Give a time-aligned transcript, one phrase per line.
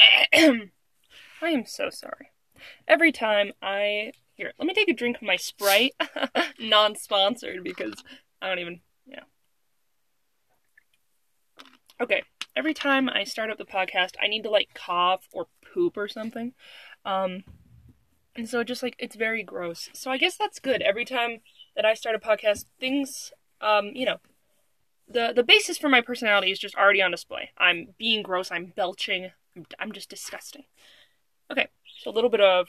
[1.42, 2.30] I am so sorry.
[2.86, 5.94] Every time I here, let me take a drink of my Sprite,
[6.60, 7.94] non-sponsored because
[8.40, 9.24] I don't even yeah.
[12.00, 12.22] Okay,
[12.56, 16.08] every time I start up the podcast, I need to like cough or poop or
[16.08, 16.54] something.
[17.04, 17.44] Um
[18.34, 19.90] and so just like it's very gross.
[19.92, 20.82] So I guess that's good.
[20.82, 21.40] Every time
[21.76, 23.32] that I start a podcast, things
[23.62, 24.18] um, you know,
[25.08, 27.50] the the basis for my personality is just already on display.
[27.58, 29.30] I'm being gross, I'm belching,
[29.78, 30.64] I'm, just disgusting.
[31.50, 31.68] Okay,
[32.00, 32.68] so a little bit of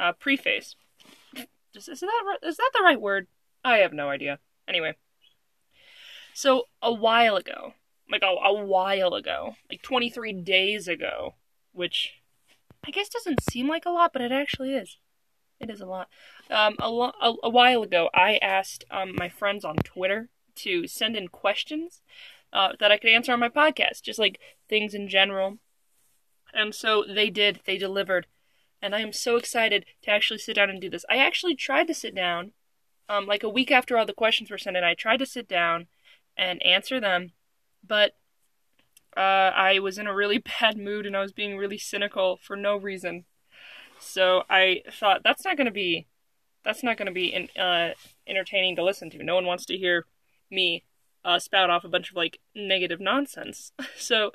[0.00, 0.76] uh, preface.
[1.74, 3.26] Is, is that is that the right word?
[3.64, 4.38] I have no idea.
[4.68, 4.94] Anyway,
[6.32, 7.74] so a while ago,
[8.10, 11.34] like a, a while ago, like 23 days ago,
[11.72, 12.14] which
[12.86, 14.98] I guess doesn't seem like a lot, but it actually is.
[15.60, 16.08] It is a lot.
[16.50, 20.86] Um, a, lo- a, a while ago, I asked um, my friends on Twitter to
[20.86, 22.02] send in questions
[22.52, 25.58] uh, that I could answer on my podcast, just like things in general.
[26.54, 27.60] And so they did.
[27.66, 28.26] They delivered,
[28.80, 31.04] and I am so excited to actually sit down and do this.
[31.10, 32.52] I actually tried to sit down,
[33.08, 34.84] um, like a week after all the questions were sent in.
[34.84, 35.88] I tried to sit down
[36.36, 37.32] and answer them,
[37.86, 38.12] but
[39.16, 39.20] uh,
[39.54, 42.76] I was in a really bad mood and I was being really cynical for no
[42.76, 43.24] reason.
[43.98, 46.06] So I thought that's not going to be
[46.64, 47.90] that's not going to be in, uh,
[48.26, 49.22] entertaining to listen to.
[49.22, 50.06] No one wants to hear
[50.50, 50.84] me
[51.24, 53.72] uh, spout off a bunch of like negative nonsense.
[53.96, 54.32] So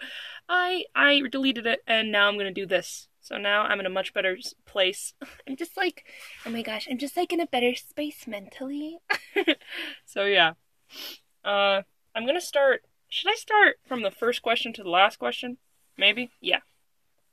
[0.49, 3.07] I I deleted it and now I'm to do this.
[3.21, 5.13] So now I'm in a much better place.
[5.47, 6.05] I'm just like,
[6.45, 8.97] oh my gosh, I'm just like in a better space mentally.
[10.05, 10.53] so yeah.
[11.45, 11.83] Uh
[12.15, 15.57] I'm to start should I start from the first question to the last question?
[15.97, 16.31] Maybe?
[16.41, 16.59] Yeah.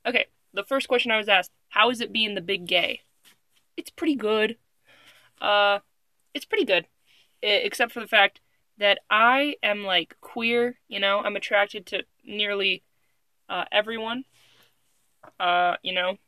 [0.07, 3.01] Okay, the first question I was asked, how is it being the big gay?
[3.77, 4.57] It's pretty good.
[5.41, 5.81] Uh,
[6.33, 6.87] it's pretty good.
[7.43, 8.41] I- except for the fact
[8.79, 12.83] that I am like queer, you know, I'm attracted to nearly
[13.49, 14.25] uh, everyone.
[15.39, 16.19] Uh, you know,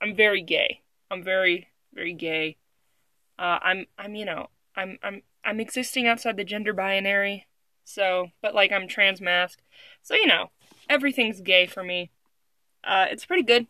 [0.00, 0.80] I'm very gay.
[1.10, 2.56] I'm very, very gay.
[3.38, 7.46] Uh, I'm, I'm, you know, I'm, I'm, I'm existing outside the gender binary.
[7.84, 9.60] So, but like I'm trans masc.
[10.02, 10.50] So, you know,
[10.88, 12.10] everything's gay for me.
[12.82, 13.66] Uh, it's pretty good.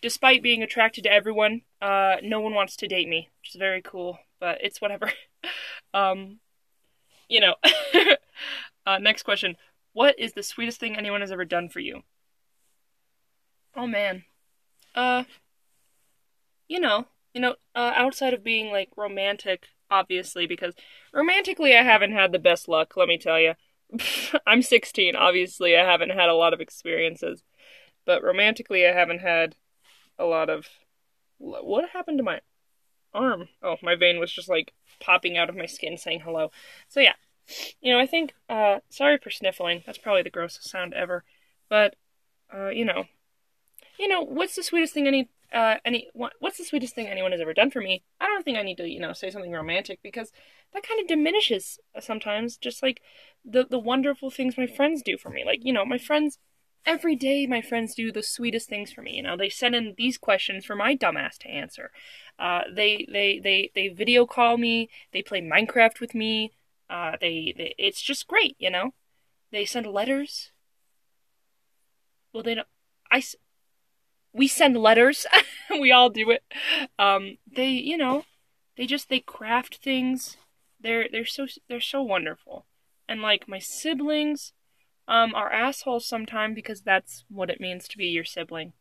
[0.00, 3.82] Despite being attracted to everyone, uh, no one wants to date me, which is very
[3.82, 5.12] cool, but it's whatever.
[5.94, 6.38] um,
[7.28, 7.54] you know.
[8.86, 9.56] uh, next question.
[9.92, 12.02] What is the sweetest thing anyone has ever done for you?
[13.76, 14.24] Oh man.
[14.94, 15.24] Uh,
[16.68, 20.74] you know, you know, uh, outside of being like romantic, obviously, because
[21.12, 23.54] romantically I haven't had the best luck, let me tell you.
[24.46, 27.42] I'm 16, obviously, I haven't had a lot of experiences.
[28.04, 29.54] But romantically, I haven't had
[30.18, 30.66] a lot of.
[31.38, 32.40] What happened to my
[33.14, 33.48] arm?
[33.62, 36.50] Oh, my vein was just like popping out of my skin saying hello.
[36.88, 37.14] So, yeah.
[37.80, 38.34] You know, I think.
[38.48, 39.82] Uh, sorry for sniffling.
[39.86, 41.24] That's probably the grossest sound ever.
[41.68, 41.96] But,
[42.52, 43.04] uh, you know.
[43.98, 47.40] You know, what's the sweetest thing any uh, any what's the sweetest thing anyone has
[47.40, 48.02] ever done for me?
[48.20, 50.30] I don't think I need to, you know, say something romantic because
[50.72, 52.56] that kind of diminishes sometimes.
[52.56, 53.00] Just like
[53.44, 55.44] the the wonderful things my friends do for me.
[55.44, 56.38] Like you know, my friends
[56.86, 57.46] every day.
[57.46, 59.16] My friends do the sweetest things for me.
[59.16, 61.90] You know, they send in these questions for my dumbass to answer.
[62.38, 64.90] Uh, they they they they video call me.
[65.12, 66.52] They play Minecraft with me.
[66.90, 68.54] Uh, they, they it's just great.
[68.58, 68.94] You know,
[69.52, 70.52] they send letters.
[72.32, 72.68] Well, they don't.
[73.10, 73.22] I
[74.38, 75.26] we send letters.
[75.70, 76.42] we all do it.
[76.98, 78.24] Um, they, you know,
[78.76, 80.36] they just they craft things.
[80.80, 82.64] They're they're so they're so wonderful.
[83.08, 84.52] And like my siblings,
[85.08, 88.74] um, are assholes sometimes because that's what it means to be your sibling.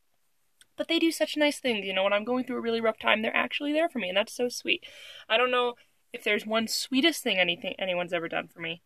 [0.76, 2.04] But they do such nice things, you know.
[2.04, 4.36] When I'm going through a really rough time, they're actually there for me, and that's
[4.36, 4.84] so sweet.
[5.28, 5.74] I don't know
[6.14, 8.84] if there's one sweetest thing anything anyone's ever done for me.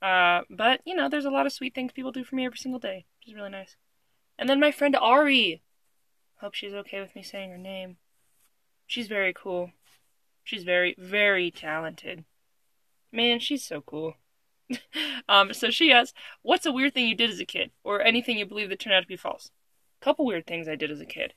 [0.00, 2.58] Uh, but you know, there's a lot of sweet things people do for me every
[2.58, 3.76] single day, which is really nice.
[4.38, 5.62] And then my friend Ari,
[6.42, 7.98] Hope she's okay with me saying her name.
[8.88, 9.70] She's very cool.
[10.42, 12.24] She's very, very talented.
[13.12, 14.16] Man, she's so cool.
[15.28, 17.70] um, so she asks, What's a weird thing you did as a kid?
[17.84, 19.52] Or anything you believe that turned out to be false?
[20.00, 21.34] A couple weird things I did as a kid.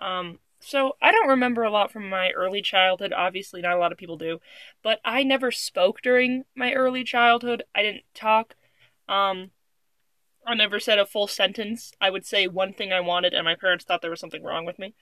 [0.00, 3.12] Um, so I don't remember a lot from my early childhood.
[3.12, 4.40] Obviously, not a lot of people do.
[4.82, 7.62] But I never spoke during my early childhood.
[7.76, 8.56] I didn't talk.
[9.08, 9.52] Um,
[10.48, 11.92] I never said a full sentence.
[12.00, 14.64] I would say one thing I wanted, and my parents thought there was something wrong
[14.64, 14.94] with me.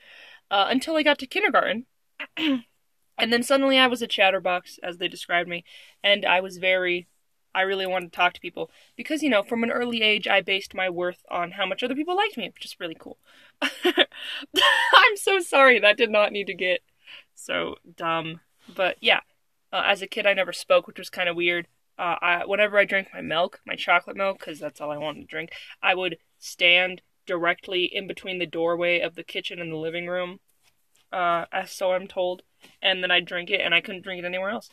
[0.50, 1.87] Uh, until I got to kindergarten.
[2.37, 2.64] and
[3.19, 5.64] then suddenly I was a chatterbox, as they described me,
[6.02, 7.06] and I was very.
[7.54, 8.70] I really wanted to talk to people.
[8.96, 11.94] Because, you know, from an early age, I based my worth on how much other
[11.94, 13.16] people liked me, which is really cool.
[13.62, 16.81] I'm so sorry, that did not need to get
[17.34, 18.40] so dumb.
[18.75, 19.20] But yeah,
[19.72, 22.78] uh, as a kid, I never spoke, which was kind of weird uh, I, whenever
[22.78, 25.50] I drank my milk, my chocolate milk, because that's all I wanted to drink,
[25.82, 30.40] I would stand directly in between the doorway of the kitchen and the living room,
[31.12, 32.43] uh, as so I'm told.
[32.82, 34.70] And then I'd drink it, and I couldn't drink it anywhere else.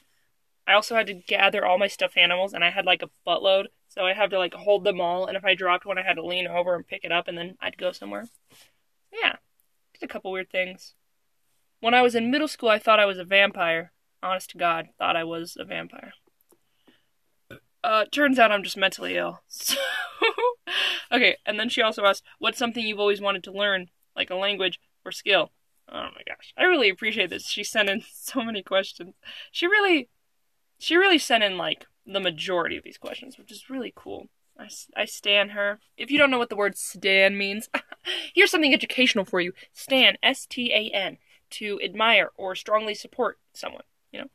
[0.65, 3.65] I also had to gather all my stuffed animals, and I had like a buttload,
[3.89, 5.25] so I had to like hold them all.
[5.25, 7.37] And if I dropped one, I had to lean over and pick it up, and
[7.37, 8.27] then I'd go somewhere.
[9.11, 9.35] Yeah,
[9.93, 10.95] did a couple weird things.
[11.79, 13.91] When I was in middle school, I thought I was a vampire.
[14.21, 16.13] Honest to God, thought I was a vampire.
[17.83, 19.41] Uh, turns out I'm just mentally ill.
[19.49, 19.75] So,
[21.11, 24.35] okay, and then she also asked, "What's something you've always wanted to learn, like a
[24.35, 25.51] language or skill?"
[25.89, 27.45] Oh my gosh, I really appreciate this.
[27.47, 29.15] She sent in so many questions.
[29.51, 30.09] She really,
[30.79, 34.29] she really sent in like the majority of these questions, which is really cool.
[34.57, 35.79] I, I stan her.
[35.97, 37.69] If you don't know what the word stan means,
[38.33, 39.53] here's something educational for you.
[39.73, 41.17] Stan, S T A N,
[41.51, 44.27] to admire or strongly support someone, you know?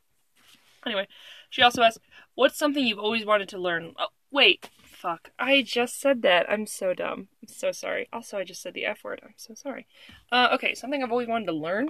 [0.85, 1.07] Anyway,
[1.51, 1.99] she also asked,
[2.39, 3.95] What's something you've always wanted to learn?
[3.99, 5.33] Oh, wait, fuck.
[5.41, 6.49] I just said that.
[6.49, 7.27] I'm so dumb.
[7.43, 8.09] I'm so sorry.
[8.13, 9.21] Also, I just said the F word.
[9.25, 9.89] I'm so sorry.
[10.31, 11.89] Uh, okay, something I've always wanted to learn?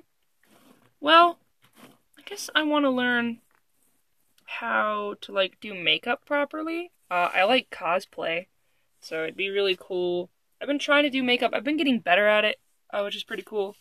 [1.02, 1.38] Well,
[2.18, 3.40] I guess I want to learn
[4.46, 6.92] how to, like, do makeup properly.
[7.10, 8.46] Uh, I like cosplay,
[9.00, 10.30] so it'd be really cool.
[10.62, 11.50] I've been trying to do makeup.
[11.52, 12.58] I've been getting better at it,
[12.90, 13.76] uh, which is pretty cool.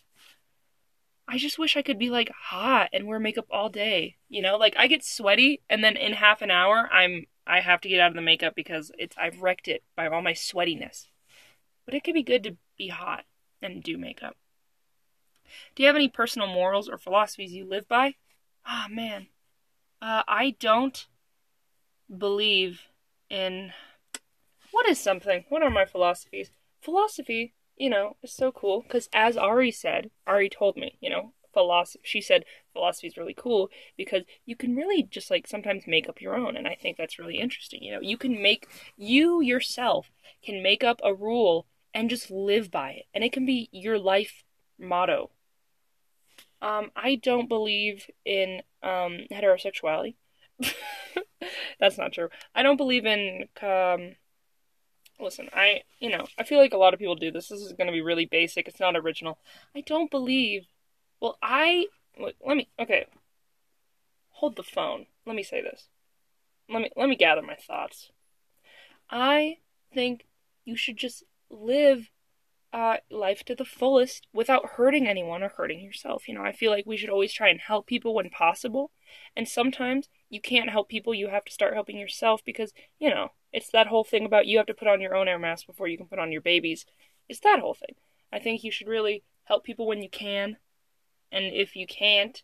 [1.28, 4.16] I just wish I could be like hot and wear makeup all day.
[4.30, 7.82] You know, like I get sweaty and then in half an hour I'm I have
[7.82, 11.08] to get out of the makeup because it's I've wrecked it by all my sweatiness.
[11.86, 13.26] But it could be good to be hot
[13.62, 14.36] and do makeup.
[15.76, 18.16] Do you have any personal morals or philosophies you live by?
[18.66, 19.28] Ah, oh, man.
[20.02, 21.08] Uh, I don't
[22.16, 22.82] believe
[23.30, 23.72] in.
[24.72, 25.46] What is something?
[25.50, 26.52] What are my philosophies?
[26.82, 31.34] Philosophy you know, it's so cool because as Ari said, Ari told me, you know,
[31.54, 32.02] philosophy.
[32.04, 36.22] She said philosophy is really cool because you can really just like sometimes make up
[36.22, 37.82] your own, and I think that's really interesting.
[37.82, 40.12] You know, you can make you yourself
[40.44, 43.98] can make up a rule and just live by it, and it can be your
[43.98, 44.44] life
[44.80, 45.32] motto.
[46.62, 50.16] Um, I don't believe in um heterosexuality.
[51.80, 52.30] that's not true.
[52.54, 54.16] I don't believe in um
[55.20, 57.50] listen, I, you know, I feel like a lot of people do this.
[57.50, 58.68] This is going to be really basic.
[58.68, 59.40] It's not original.
[59.76, 60.68] I don't believe.
[61.20, 61.88] Well, I
[62.20, 63.06] let me okay.
[64.32, 65.08] Hold the phone.
[65.26, 65.90] Let me say this.
[66.70, 68.12] Let me let me gather my thoughts.
[69.10, 69.58] I
[69.94, 70.26] think
[70.66, 72.10] you should just live
[72.74, 76.28] uh, life to the fullest without hurting anyone or hurting yourself.
[76.28, 78.92] You know, I feel like we should always try and help people when possible.
[79.36, 83.32] And sometimes you can't help people, you have to start helping yourself because, you know,
[83.52, 85.88] it's that whole thing about you have to put on your own air mask before
[85.88, 86.86] you can put on your baby's.
[87.30, 87.96] It's that whole thing.
[88.32, 90.58] I think you should really help people when you can.
[91.32, 92.42] And if you can't,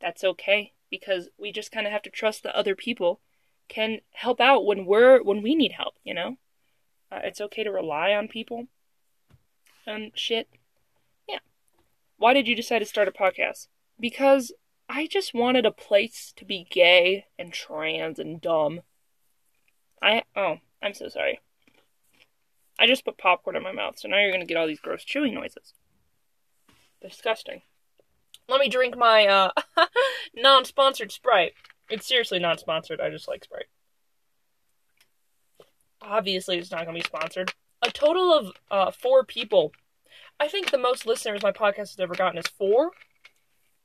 [0.00, 3.20] that's okay because we just kind of have to trust that other people
[3.68, 6.36] can help out when we're when we need help, you know?
[7.10, 8.66] Uh, it's okay to rely on people
[9.86, 10.48] and shit.
[11.28, 11.38] Yeah.
[12.16, 13.68] Why did you decide to start a podcast?
[13.98, 14.52] Because
[14.88, 18.82] I just wanted a place to be gay and trans and dumb.
[20.02, 21.40] I oh, I'm so sorry.
[22.78, 25.04] I just put popcorn in my mouth, so now you're gonna get all these gross
[25.04, 25.74] chewing noises.
[27.00, 27.62] Disgusting.
[28.48, 29.50] Let me drink my uh
[30.34, 31.52] non-sponsored Sprite.
[31.88, 33.00] It's seriously not sponsored.
[33.00, 33.66] I just like Sprite.
[36.02, 37.52] Obviously, it's not gonna be sponsored.
[37.82, 39.72] A total of uh four people.
[40.40, 42.90] I think the most listeners my podcast has ever gotten is four.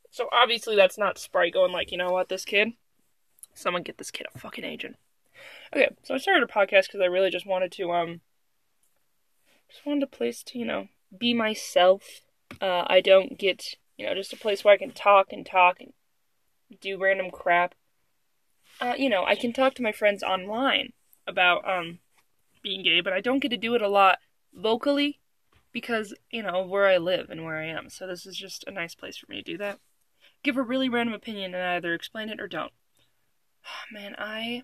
[0.10, 2.70] So obviously that's not Sprite going like, you know what, this kid?
[3.54, 4.96] Someone get this kid a fucking agent.
[5.72, 8.22] Okay, so I started a podcast because I really just wanted to, um,
[9.70, 12.22] just wanted a place to, you know, be myself.
[12.60, 15.80] Uh, I don't get, you know, just a place where I can talk and talk
[15.80, 15.94] and
[16.82, 17.76] do random crap.
[18.82, 20.94] Uh, you know, I can talk to my friends online
[21.28, 22.00] about, um,
[22.64, 24.18] being gay, but I don't get to do it a lot
[24.54, 25.20] vocally
[25.72, 27.90] because, you know, where I live and where I am.
[27.90, 29.80] So this is just a nice place for me to do that.
[30.42, 32.74] Give a really random opinion and either explain it or don't.
[33.92, 34.64] Man, I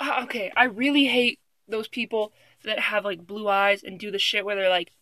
[0.00, 2.32] okay, I really hate those people
[2.64, 4.92] that have like blue eyes and do the shit where they're like,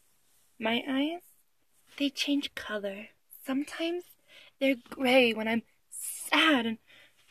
[0.59, 1.21] my eyes,
[1.99, 3.09] they change color.
[3.47, 4.05] Sometimes
[4.61, 6.79] they're gray when I'm sad, and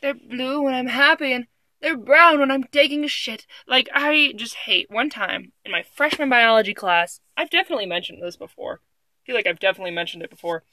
[0.02, 1.48] they're blue when I'm happy, and
[1.82, 3.46] they're brown when I'm taking a shit.
[3.68, 4.90] Like, I just hate.
[4.90, 8.80] One time in my freshman biology class, I've definitely mentioned this before.
[8.84, 10.64] I feel like I've definitely mentioned it before.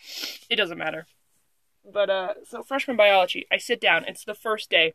[0.48, 1.06] It doesn't matter.
[1.90, 4.04] But, uh, so freshman biology, I sit down.
[4.06, 4.94] It's the first day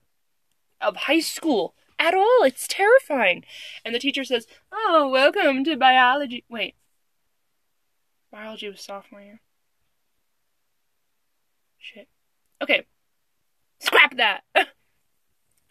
[0.79, 2.43] of high school at all.
[2.43, 3.43] It's terrifying.
[3.83, 6.43] And the teacher says, Oh, welcome to biology.
[6.49, 6.75] Wait.
[8.31, 9.41] Biology was sophomore year.
[11.77, 12.07] Shit.
[12.61, 12.85] Okay.
[13.79, 14.43] Scrap that.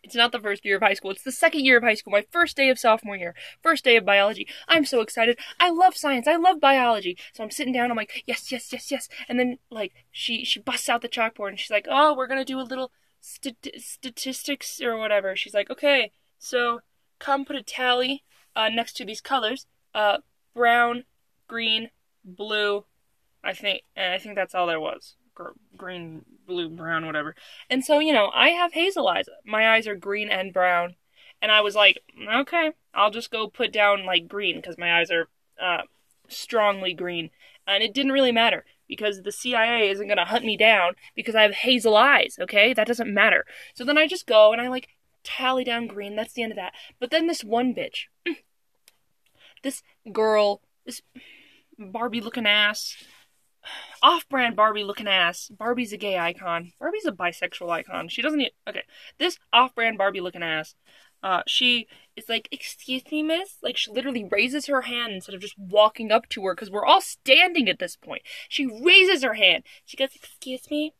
[0.06, 1.10] It's not the first year of high school.
[1.10, 2.12] It's the second year of high school.
[2.12, 3.34] My first day of sophomore year.
[3.60, 4.46] First day of biology.
[4.68, 5.36] I'm so excited.
[5.58, 6.28] I love science.
[6.28, 7.18] I love biology.
[7.34, 7.90] So I'm sitting down.
[7.90, 9.08] I'm like, yes, yes, yes, yes.
[9.28, 12.44] And then like she she busts out the chalkboard and she's like, oh, we're gonna
[12.44, 12.92] do a little
[13.26, 15.34] st- statistics or whatever.
[15.34, 16.80] She's like, okay, so
[17.18, 18.22] come put a tally
[18.54, 19.66] uh, next to these colors.
[19.94, 20.18] Uh,
[20.54, 21.04] brown,
[21.48, 21.90] green,
[22.24, 22.84] blue.
[23.42, 25.16] I think, and I think that's all there was.
[25.76, 27.34] green, blue, brown, whatever.
[27.68, 29.26] And so, you know, I have hazel eyes.
[29.44, 30.96] My eyes are green and brown.
[31.42, 32.02] And I was like,
[32.32, 35.28] okay, I'll just go put down like green because my eyes are
[35.60, 35.82] uh,
[36.28, 37.30] strongly green.
[37.66, 41.34] And it didn't really matter because the CIA isn't going to hunt me down because
[41.34, 42.72] I have hazel eyes, okay?
[42.72, 43.44] That doesn't matter.
[43.74, 44.88] So then I just go and I like
[45.24, 46.16] tally down green.
[46.16, 46.72] That's the end of that.
[46.98, 48.04] But then this one bitch,
[49.62, 51.02] this girl, this
[51.78, 52.96] Barbie looking ass,
[54.02, 55.48] off brand Barbie looking ass.
[55.48, 56.72] Barbie's a gay icon.
[56.78, 58.08] Barbie's a bisexual icon.
[58.08, 58.52] She doesn't need.
[58.68, 58.82] Okay.
[59.18, 60.74] This off brand Barbie looking ass.
[61.22, 63.56] Uh, she is like, Excuse me, miss?
[63.62, 66.86] Like, she literally raises her hand instead of just walking up to her because we're
[66.86, 68.22] all standing at this point.
[68.48, 69.64] She raises her hand.
[69.84, 70.94] She goes, Excuse me?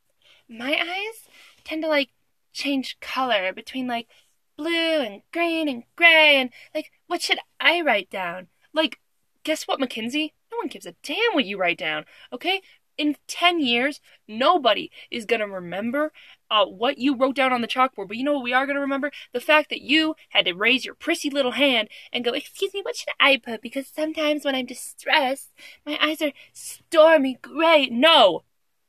[0.49, 1.29] My eyes
[1.65, 2.11] tend to like
[2.53, 4.09] change color between like
[4.57, 8.49] blue and green and gray and like, what should I write down?
[8.73, 8.99] Like,
[9.45, 10.35] guess what, Mackenzie?
[10.51, 12.63] No one gives a damn what you write down, okay?
[12.99, 16.13] In 10 years, nobody is going to remember
[16.51, 18.09] uh, what you wrote down on the chalkboard.
[18.09, 19.11] But you know what we are going to remember?
[19.33, 22.83] The fact that you had to raise your prissy little hand and go, Excuse me,
[22.83, 23.61] what should I put?
[23.61, 25.53] Because sometimes when I'm distressed,
[25.85, 27.89] my eyes are stormy gray.
[27.91, 28.45] No,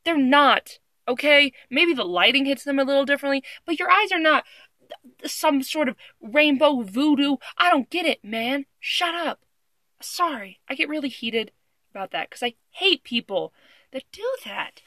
[0.06, 1.52] they're not, okay?
[1.70, 4.46] Maybe the lighting hits them a little differently, but your eyes are not
[5.26, 7.38] some sort of rainbow voodoo.
[7.58, 8.66] I don't get it, man.
[8.80, 9.40] Shut up.
[10.02, 11.52] Sorry, I get really heated
[11.92, 13.52] about that because I hate people
[13.92, 14.82] that do that.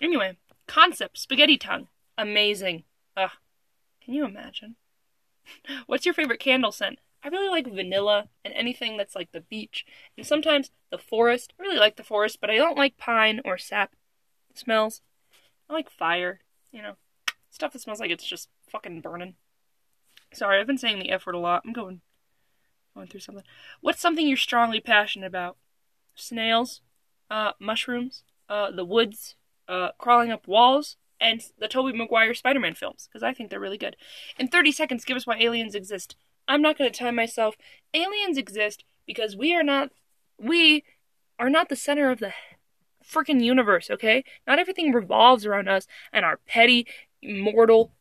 [0.00, 0.36] Anyway,
[0.66, 1.88] concept spaghetti tongue.
[2.18, 2.84] Amazing.
[3.16, 3.30] Ugh.
[4.04, 4.76] Can you imagine?
[5.86, 6.98] What's your favorite candle scent?
[7.24, 9.86] I really like vanilla and anything that's like the beach.
[10.16, 11.52] And sometimes the forest.
[11.58, 13.94] I really like the forest, but I don't like pine or sap
[14.54, 15.02] smells.
[15.70, 16.40] I like fire,
[16.72, 16.96] you know,
[17.50, 19.36] stuff that smells like it's just fucking burning.
[20.32, 21.62] Sorry, I've been saying the F word a lot.
[21.64, 22.00] I'm going
[22.94, 23.44] going through something.
[23.80, 25.56] What's something you're strongly passionate about?
[26.14, 26.80] Snails,
[27.30, 29.36] uh, mushrooms, uh, the woods,
[29.68, 33.78] uh, crawling up walls, and the Tobey Maguire Spider-Man films because I think they're really
[33.78, 33.96] good.
[34.38, 36.16] In 30 seconds, give us why aliens exist.
[36.48, 37.54] I'm not going to time myself.
[37.94, 39.90] Aliens exist because we are not
[40.38, 40.84] we
[41.38, 42.32] are not the center of the
[43.04, 44.24] freaking universe, okay?
[44.46, 46.86] Not everything revolves around us and our petty
[47.22, 47.92] mortal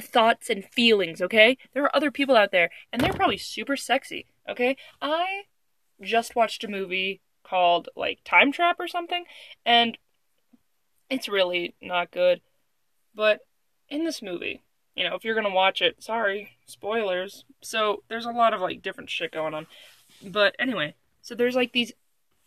[0.00, 1.56] thoughts and feelings, okay?
[1.72, 4.76] There are other people out there, and they're probably super sexy, okay?
[5.00, 5.42] I
[6.00, 7.20] just watched a movie
[7.52, 9.24] called, like, Time Trap or something,
[9.66, 9.98] and
[11.10, 12.40] it's really not good.
[13.14, 13.40] But
[13.90, 14.62] in this movie,
[14.94, 17.44] you know, if you're gonna watch it, sorry, spoilers.
[17.60, 19.66] So there's a lot of, like, different shit going on.
[20.24, 21.92] But anyway, so there's, like, these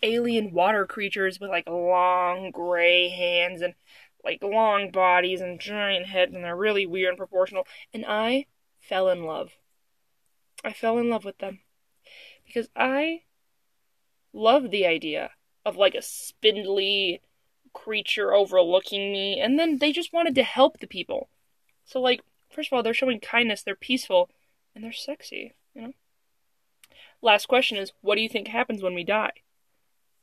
[0.01, 3.75] alien water creatures with, like, long gray hands and
[4.23, 7.67] like long bodies and giant heads, and they're really weird and proportional.
[7.93, 8.47] And I
[8.79, 9.51] fell in love.
[10.63, 11.59] I fell in love with them
[12.47, 13.21] because I
[14.35, 15.31] love the idea
[15.65, 17.21] of like a spindly
[17.73, 21.29] creature overlooking me, and then they just wanted to help the people.
[21.85, 24.29] So, like, first of all, they're showing kindness, they're peaceful,
[24.73, 25.93] and they're sexy, you know?
[27.21, 29.31] Last question is what do you think happens when we die?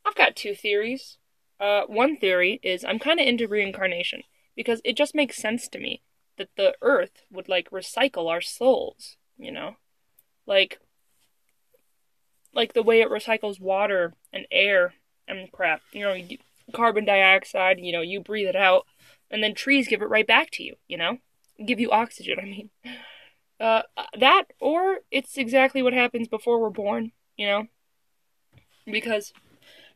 [0.05, 1.19] I've got two theories.
[1.59, 4.23] Uh, one theory is I'm kind of into reincarnation
[4.55, 6.03] because it just makes sense to me
[6.39, 9.77] that the earth would like recycle our souls, you know?
[10.47, 10.81] Like
[12.55, 14.95] like the way it recycles water and air
[15.29, 15.83] and crap.
[15.93, 16.17] You know,
[16.73, 18.87] carbon dioxide, you know, you breathe it out
[19.31, 21.19] and then trees give it right back to you, you know?
[21.65, 22.71] Give you oxygen, I mean.
[23.61, 23.83] Uh,
[24.19, 27.67] that or it's exactly what happens before we're born, you know?
[28.85, 29.33] Because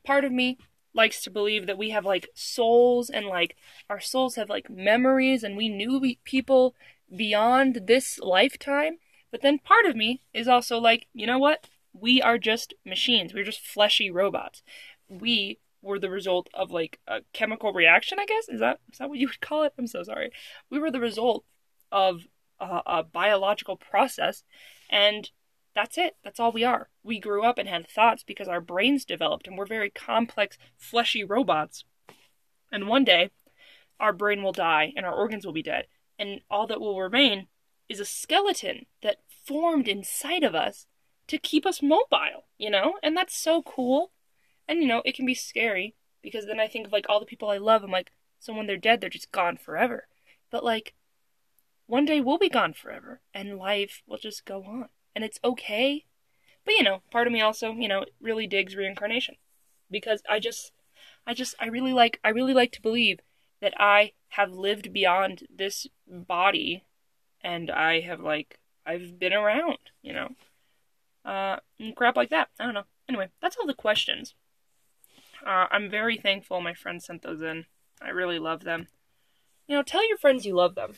[0.04, 0.58] part of me
[0.94, 3.56] likes to believe that we have like souls and like
[3.90, 6.75] our souls have like memories and we knew people
[7.14, 8.98] beyond this lifetime.
[9.30, 11.68] But then part of me is also like, you know what?
[11.99, 13.33] We are just machines.
[13.33, 14.62] We're just fleshy robots.
[15.09, 18.49] We were the result of like a chemical reaction, I guess.
[18.49, 19.73] Is that is that what you would call it?
[19.79, 20.31] I'm so sorry.
[20.71, 21.45] We were the result
[21.93, 22.26] of
[22.61, 24.43] a, a biological process
[24.91, 25.31] and
[25.75, 26.17] that's it.
[26.25, 26.88] That's all we are.
[27.03, 31.23] We grew up and had thoughts because our brains developed and we're very complex, fleshy
[31.23, 31.85] robots.
[32.73, 33.31] And one day,
[34.00, 35.87] our brain will die and our organs will be dead.
[36.19, 37.49] And all that will remain
[37.88, 40.87] is a skeleton that formed inside of us
[41.28, 42.95] to keep us mobile, you know?
[43.02, 44.12] And that's so cool.
[44.68, 47.26] And, you know, it can be scary because then I think of like all the
[47.26, 47.83] people I love.
[47.83, 50.09] I'm like, so when they're dead, they're just gone forever.
[50.50, 50.95] But like,
[51.87, 54.88] one day we'll be gone forever and life will just go on.
[55.14, 56.04] And it's okay.
[56.64, 59.37] But you know, part of me also, you know, really digs reincarnation.
[59.90, 60.73] Because I just
[61.26, 63.21] I just I really like I really like to believe
[63.61, 66.85] that I have lived beyond this body
[67.40, 70.30] and I have like I've been around, you know.
[71.26, 71.56] Uh
[71.97, 72.49] crap like that.
[72.59, 72.85] I don't know.
[73.09, 74.35] Anyway, that's all the questions.
[75.45, 77.66] Uh, I'm very thankful my friends sent those in.
[78.00, 78.88] I really love them.
[79.68, 80.95] You know, tell your friends you love them.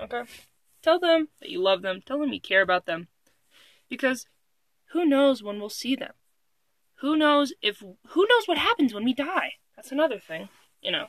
[0.00, 0.22] Okay?
[0.82, 2.00] Tell them that you love them.
[2.04, 3.08] Tell them you care about them.
[3.88, 4.26] Because
[4.92, 6.12] who knows when we'll see them?
[6.96, 9.54] Who knows if who knows what happens when we die?
[9.76, 10.48] That's another thing,
[10.80, 11.06] you know.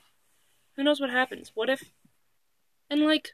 [0.76, 1.52] Who knows what happens?
[1.56, 1.92] What if
[2.90, 3.34] and like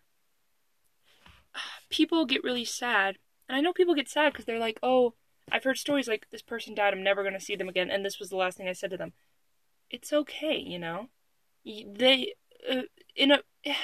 [1.89, 3.17] people get really sad.
[3.47, 5.13] And I know people get sad because they're like, "Oh,
[5.51, 8.05] I've heard stories like this person died, I'm never going to see them again, and
[8.05, 9.13] this was the last thing I said to them."
[9.89, 11.09] It's okay, you know.
[11.65, 12.33] They
[12.69, 12.83] uh,
[13.15, 13.39] in a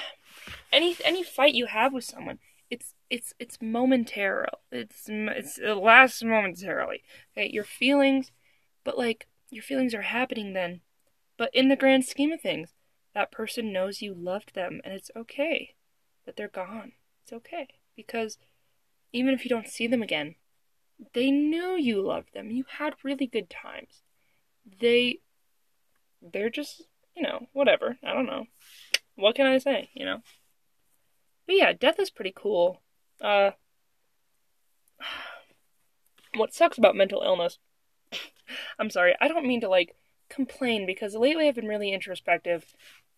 [0.72, 2.38] any any fight you have with someone,
[2.70, 4.46] it's it's it's momentary.
[4.70, 7.02] It's it's it lasts momentarily.
[7.36, 8.32] Okay, your feelings,
[8.82, 10.80] but like your feelings are happening then.
[11.36, 12.72] But in the grand scheme of things,
[13.14, 15.74] that person knows you loved them, and it's okay
[16.24, 16.92] that they're gone.
[17.22, 18.38] It's okay because
[19.12, 20.36] even if you don't see them again,
[21.14, 22.50] they knew you loved them.
[22.50, 24.02] You had really good times.
[24.80, 25.18] They
[26.20, 26.82] they're just,
[27.16, 27.98] you know, whatever.
[28.04, 28.46] I don't know.
[29.16, 30.18] What can I say, you know?
[31.46, 32.80] But yeah, death is pretty cool.
[33.20, 33.52] Uh
[36.34, 37.58] what sucks about mental illness
[38.78, 39.94] I'm sorry, I don't mean to like
[40.28, 42.74] complain because lately I've been really introspective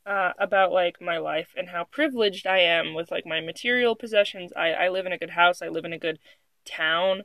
[0.06, 4.52] uh, about like my life and how privileged I am with like my material possessions.
[4.56, 5.62] I, I live in a good house.
[5.62, 6.18] I live in a good
[6.64, 7.22] town.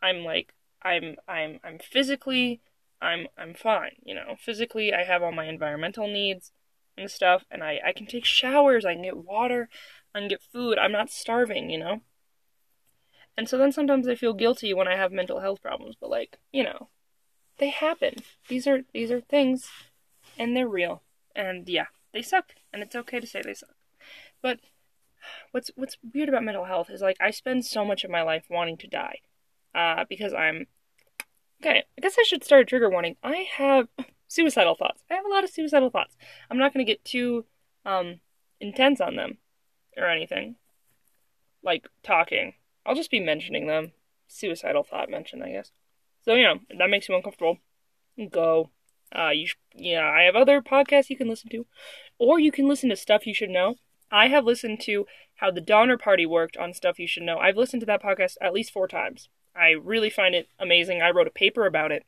[0.00, 2.60] I'm like I'm I'm I'm physically
[3.00, 3.96] I'm I'm fine.
[4.04, 6.52] You know, physically I have all my environmental needs
[6.96, 8.84] and stuff, and I I can take showers.
[8.84, 9.68] I can get water.
[10.14, 10.78] I can get food.
[10.78, 11.70] I'm not starving.
[11.70, 12.00] You know.
[13.36, 16.38] And so then sometimes I feel guilty when I have mental health problems, but like,
[16.52, 16.88] you know,
[17.58, 18.16] they happen.
[18.48, 19.70] These are these are things
[20.38, 21.02] and they're real.
[21.34, 23.74] And yeah, they suck, and it's okay to say they suck.
[24.42, 24.60] But
[25.52, 28.44] what's what's weird about mental health is like I spend so much of my life
[28.50, 29.18] wanting to die,
[29.74, 30.66] uh, because I'm
[31.62, 31.84] okay.
[31.96, 33.16] I guess I should start a trigger warning.
[33.22, 33.88] I have
[34.28, 35.02] suicidal thoughts.
[35.10, 36.16] I have a lot of suicidal thoughts.
[36.50, 37.46] I'm not gonna get too
[37.84, 38.20] um
[38.60, 39.38] intense on them
[39.96, 40.56] or anything,
[41.62, 42.54] like talking.
[42.84, 43.92] I'll just be mentioning them.
[44.26, 45.70] Suicidal thought mention, I guess.
[46.24, 47.58] So you know that makes you uncomfortable.
[48.30, 48.70] Go.
[49.16, 51.66] Uh, you sh- yeah, I have other podcasts you can listen to,
[52.18, 53.76] or you can listen to stuff you should know.
[54.10, 57.38] I have listened to how the Donner Party worked on stuff you should know.
[57.38, 59.28] I've listened to that podcast at least four times.
[59.56, 61.02] I really find it amazing.
[61.02, 62.04] I wrote a paper about it.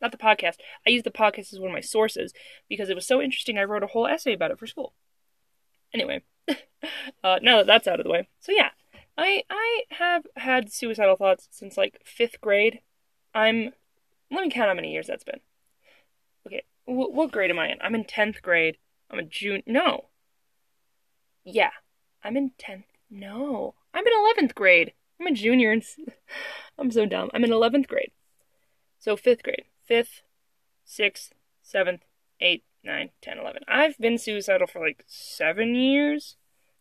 [0.00, 0.56] Not the podcast.
[0.86, 2.32] I used the podcast as one of my sources
[2.68, 3.58] because it was so interesting.
[3.58, 4.92] I wrote a whole essay about it for school.
[5.92, 8.70] Anyway, uh, now that that's out of the way, so yeah,
[9.18, 12.80] I I have had suicidal thoughts since like fifth grade.
[13.34, 13.72] I'm
[14.30, 15.40] let me count how many years that's been.
[16.84, 17.78] What grade am I in?
[17.80, 18.76] I'm in 10th grade.
[19.10, 19.62] I'm a June.
[19.66, 20.08] No.
[21.44, 21.70] Yeah,
[22.22, 22.84] I'm in 10th.
[23.10, 24.94] No, I'm in 11th grade.
[25.20, 25.76] I'm a junior.
[26.78, 27.30] I'm so dumb.
[27.34, 28.12] I'm in 11th grade.
[28.98, 29.64] So 5th grade.
[29.88, 30.22] 5th,
[30.86, 31.30] 6th,
[31.64, 32.00] 7th,
[32.40, 33.62] 8th, 9th, 10, 11.
[33.68, 36.36] I've been suicidal for like 7 years.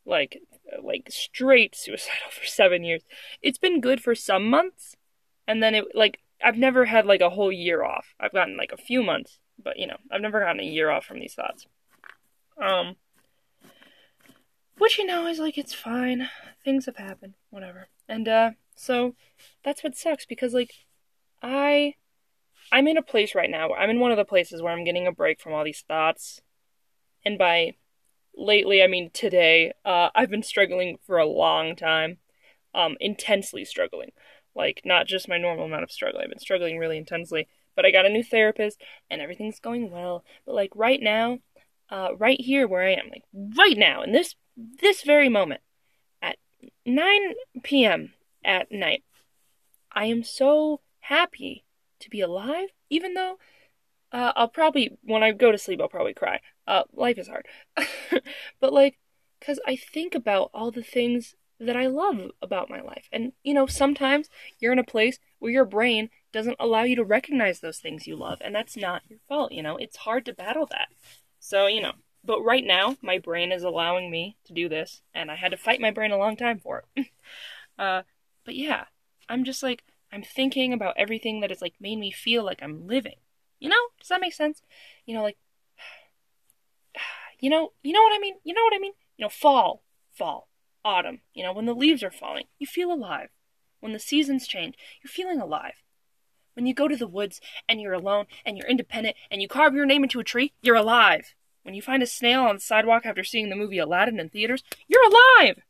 [0.05, 0.41] Like
[0.81, 3.03] like straight suicidal for 7 years.
[3.41, 4.95] It's been good for some months
[5.47, 8.15] and then it like I've never had like a whole year off.
[8.19, 11.05] I've gotten like a few months, but you know, I've never gotten a year off
[11.05, 11.65] from these thoughts.
[12.61, 12.95] Um,
[14.77, 16.29] which you know is like it's fine.
[16.63, 17.87] Things have happened, whatever.
[18.07, 19.15] And uh, so
[19.63, 20.73] that's what sucks because like
[21.41, 21.95] I,
[22.71, 23.73] I'm in a place right now.
[23.73, 26.41] I'm in one of the places where I'm getting a break from all these thoughts,
[27.25, 27.75] and by
[28.35, 29.73] lately I mean today.
[29.85, 32.17] Uh, I've been struggling for a long time,
[32.73, 34.11] um, intensely struggling
[34.55, 36.19] like not just my normal amount of struggle.
[36.21, 40.23] I've been struggling really intensely, but I got a new therapist and everything's going well.
[40.45, 41.39] But like right now,
[41.89, 45.61] uh, right here where I am, like right now in this this very moment
[46.21, 46.37] at
[46.85, 48.13] 9 p.m.
[48.43, 49.03] at night,
[49.91, 51.65] I am so happy
[51.99, 53.37] to be alive, even though
[54.11, 56.41] uh, I'll probably, when I go to sleep, I'll probably cry.
[56.67, 57.47] Uh, life is hard.
[58.59, 58.97] but, like,
[59.39, 63.07] because I think about all the things that I love about my life.
[63.11, 64.29] And, you know, sometimes
[64.59, 68.15] you're in a place where your brain doesn't allow you to recognize those things you
[68.15, 69.77] love, and that's not your fault, you know?
[69.77, 70.89] It's hard to battle that.
[71.39, 75.31] So, you know, but right now, my brain is allowing me to do this, and
[75.31, 77.07] I had to fight my brain a long time for it.
[77.79, 78.03] uh,
[78.45, 78.85] but yeah,
[79.29, 82.87] I'm just like, I'm thinking about everything that has, like, made me feel like I'm
[82.87, 83.15] living.
[83.59, 83.87] You know?
[83.99, 84.61] Does that make sense?
[85.05, 85.37] You know, like,
[87.39, 88.35] you know, you know what I mean?
[88.43, 88.93] You know what I mean?
[89.17, 90.47] You know, fall, fall
[90.83, 93.29] autumn, you know, when the leaves are falling, you feel alive.
[93.79, 95.73] When the seasons change, you're feeling alive.
[96.53, 99.73] When you go to the woods and you're alone and you're independent and you carve
[99.73, 101.33] your name into a tree, you're alive.
[101.63, 104.63] When you find a snail on the sidewalk after seeing the movie Aladdin in theaters,
[104.87, 105.61] you're alive.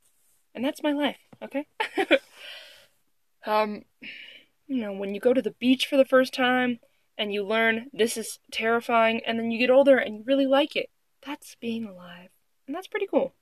[0.56, 1.68] And that's my life, okay?
[3.46, 3.84] um,
[4.68, 6.80] you know, when you go to the beach for the first time
[7.18, 10.76] and you learn this is terrifying and then you get older and you really like
[10.76, 10.90] it,
[11.26, 12.30] that's being alive.
[12.68, 13.34] And that's pretty cool.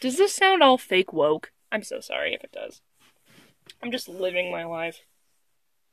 [0.00, 1.52] Does this sound all fake woke?
[1.70, 2.80] I'm so sorry if it does.
[3.82, 5.00] I'm just living my life.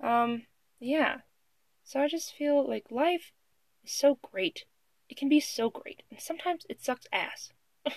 [0.01, 0.43] Um,
[0.79, 1.17] yeah.
[1.83, 3.31] So I just feel like life
[3.83, 4.65] is so great.
[5.09, 6.03] It can be so great.
[6.09, 7.51] And sometimes it sucks ass.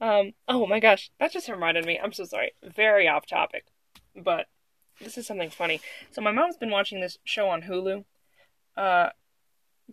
[0.00, 1.98] um, oh my gosh, that just reminded me.
[2.02, 2.52] I'm so sorry.
[2.62, 3.66] Very off topic.
[4.14, 4.46] But
[5.00, 5.80] this is something funny.
[6.10, 8.04] So my mom's been watching this show on Hulu.
[8.76, 9.10] Uh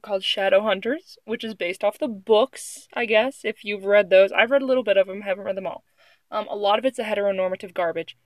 [0.02, 4.32] called Shadowhunters, which is based off the books, I guess, if you've read those.
[4.32, 5.84] I've read a little bit of them, haven't read them all.
[6.32, 8.18] Um, a lot of it's a heteronormative garbage.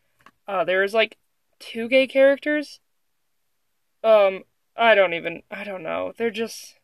[0.47, 1.17] Uh, there's like
[1.60, 2.80] two gay characters.
[4.03, 4.43] Um,
[4.75, 6.13] I don't even, I don't know.
[6.17, 6.75] They're just,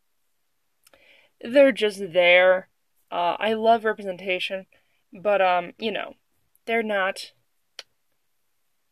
[1.42, 2.70] they're just there.
[3.12, 4.68] Uh, I love representation,
[5.12, 6.14] but um, you know,
[6.66, 7.32] they're not,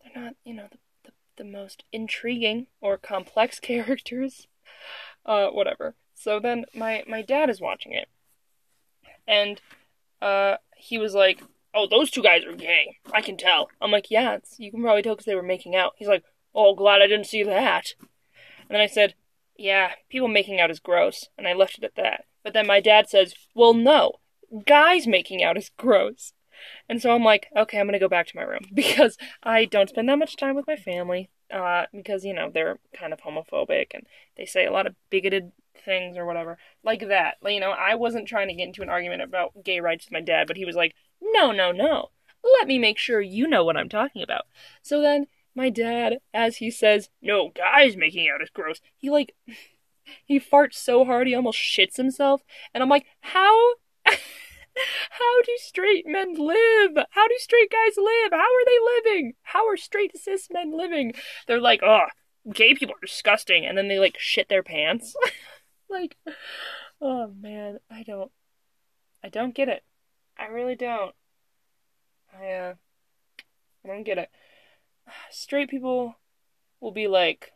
[0.03, 4.47] they're not, you know, the, the, the most intriguing or complex characters.
[5.25, 5.95] Uh, whatever.
[6.15, 8.07] So then my my dad is watching it,
[9.27, 9.61] and
[10.21, 11.41] uh, he was like,
[11.73, 12.97] "Oh, those two guys are gay.
[13.13, 15.93] I can tell." I'm like, "Yeah, you can probably tell because they were making out."
[15.97, 16.23] He's like,
[16.55, 17.93] "Oh, glad I didn't see that."
[18.69, 19.15] And then I said,
[19.57, 22.25] "Yeah, people making out is gross," and I left it at that.
[22.43, 24.19] But then my dad says, "Well, no,
[24.65, 26.33] guys making out is gross."
[26.89, 29.89] And so I'm like, okay, I'm gonna go back to my room because I don't
[29.89, 33.87] spend that much time with my family uh, because you know they're kind of homophobic
[33.93, 35.51] and they say a lot of bigoted
[35.85, 37.37] things or whatever like that.
[37.41, 40.13] Like, you know, I wasn't trying to get into an argument about gay rights with
[40.13, 42.09] my dad, but he was like, "No, no, no.
[42.59, 44.45] Let me make sure you know what I'm talking about."
[44.81, 45.27] So then
[45.57, 49.35] my dad, as he says, "No, guys making out is gross." He like
[50.23, 52.43] he farts so hard he almost shits himself,
[52.73, 53.73] and I'm like, "How?"
[54.05, 57.03] How do straight men live?
[57.09, 58.31] How do straight guys live?
[58.31, 58.77] How are they
[59.09, 59.33] living?
[59.41, 61.13] How are straight cis men living?
[61.47, 62.05] They're like, oh,
[62.53, 65.15] gay people are disgusting, and then they like shit their pants.
[65.89, 66.15] like,
[67.01, 68.31] oh man, I don't,
[69.23, 69.83] I don't get it.
[70.37, 71.15] I really don't.
[72.31, 72.73] I uh,
[73.83, 74.29] I don't get it.
[75.31, 76.15] Straight people
[76.79, 77.51] will be like,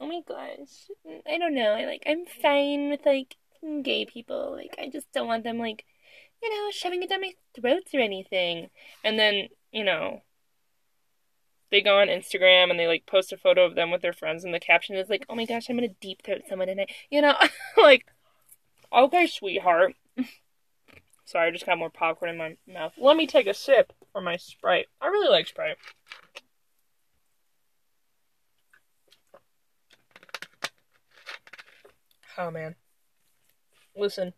[0.00, 0.90] oh my gosh,
[1.26, 1.72] I don't know.
[1.72, 3.36] I like, I'm fine with like
[3.82, 4.52] gay people.
[4.52, 5.84] Like, I just don't want them like
[6.44, 8.68] you know, shoving it down my throats or anything.
[9.02, 10.20] And then, you know,
[11.70, 14.44] they go on Instagram and they like post a photo of them with their friends,
[14.44, 17.22] and the caption is like, "Oh my gosh, I'm gonna deep throat someone tonight." You
[17.22, 17.34] know,
[17.76, 18.06] like,
[18.92, 19.94] oh, okay, sweetheart.
[21.24, 22.92] Sorry, I just got more popcorn in my mouth.
[22.98, 24.86] Let me take a sip for my Sprite.
[25.00, 25.78] I really like Sprite.
[32.36, 32.74] Oh man.
[33.96, 34.34] Listen,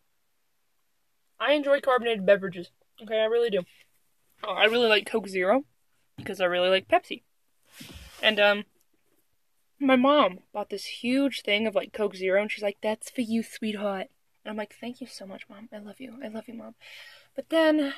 [1.39, 2.69] I enjoy carbonated beverages.
[3.01, 3.63] Okay, I really do.
[4.43, 5.63] Oh, I really like Coke Zero
[6.17, 7.23] because I really like Pepsi.
[8.21, 8.65] And um
[9.79, 13.21] my mom bought this huge thing of like Coke Zero and she's like, That's for
[13.21, 14.07] you, sweetheart.
[14.43, 15.69] And I'm like, Thank you so much, Mom.
[15.73, 16.15] I love you.
[16.23, 16.75] I love you, Mom.
[17.35, 17.93] But then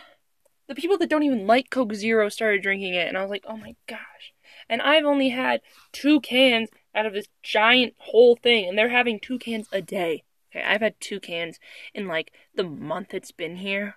[0.67, 3.45] the people that don't even like Coke Zero started drinking it and I was like,
[3.47, 4.33] Oh my gosh.
[4.67, 9.19] And I've only had two cans out of this giant whole thing, and they're having
[9.19, 10.23] two cans a day.
[10.51, 11.59] Okay, I've had two cans
[11.93, 13.95] in like the month it's been here.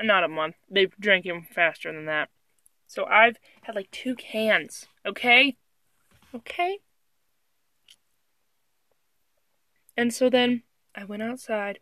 [0.00, 0.56] Not a month.
[0.70, 2.30] They've drank them faster than that.
[2.86, 4.86] So I've had like two cans.
[5.04, 5.56] Okay?
[6.34, 6.78] Okay?
[9.96, 10.62] And so then
[10.94, 11.80] I went outside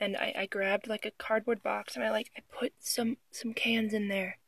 [0.00, 3.54] and I, I grabbed like a cardboard box and I like I put some some
[3.54, 4.38] cans in there.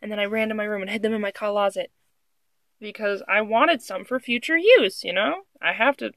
[0.00, 1.90] And then I ran to my room and hid them in my closet.
[2.80, 5.42] Because I wanted some for future use, you know?
[5.62, 6.12] I have to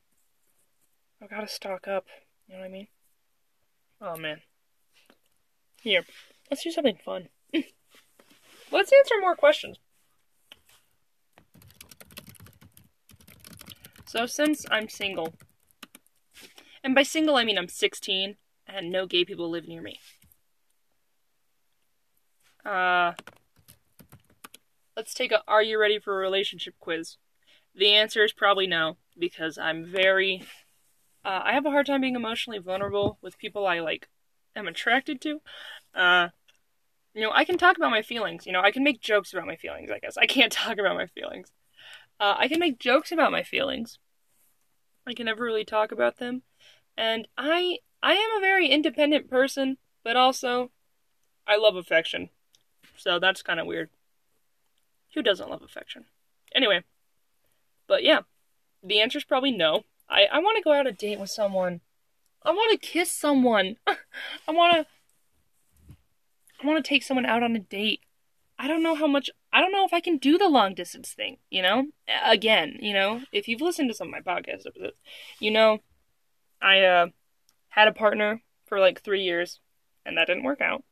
[1.22, 2.06] I gotta stock up.
[2.48, 2.88] You know what I mean?
[4.02, 4.42] Oh man.
[5.82, 6.06] Here,
[6.50, 7.28] let's do something fun.
[8.72, 9.78] let's answer more questions.
[14.06, 15.36] So, since I'm single,
[16.84, 20.00] and by single I mean I'm 16 and no gay people live near me.
[22.66, 23.14] Uh,
[25.00, 27.16] let's take a Are you ready for a relationship quiz?
[27.74, 30.44] The answer is probably no, because I'm very
[31.24, 34.10] uh, I have a hard time being emotionally vulnerable with people I like
[34.58, 35.40] am attracted to.
[35.96, 36.28] Uh,
[37.14, 38.46] you know, I can talk about my feelings.
[38.46, 39.90] You know, I can make jokes about my feelings.
[39.90, 41.50] I guess I can't talk about my feelings.
[42.20, 44.00] Uh, I can make jokes about my feelings.
[45.08, 46.42] I can never really talk about them,
[46.98, 50.72] and I I am a very independent person, but also
[51.48, 52.32] I love affection.
[52.98, 53.90] So that's kind of weird.
[55.16, 56.06] Who doesn't love affection?
[56.54, 56.84] Anyway,
[57.88, 58.22] but yeah,
[58.84, 59.84] the answer is probably no.
[60.10, 61.82] I, I want to go out a date with someone.
[62.44, 63.78] I want to kiss someone.
[63.88, 64.86] I want to.
[66.62, 68.02] I want to take someone out on a date.
[68.58, 69.30] I don't know how much.
[69.54, 71.38] I don't know if I can do the long distance thing.
[71.50, 71.88] You know,
[72.26, 75.00] again, you know, if you've listened to some of my podcast episodes,
[75.40, 75.80] you know,
[76.62, 77.08] I uh
[77.70, 79.60] had a partner for like three years,
[80.06, 80.84] and that didn't work out,